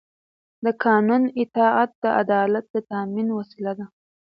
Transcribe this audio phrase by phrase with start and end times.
[0.63, 3.85] د قانون اطاعت د عدالت د تامین وسیله ده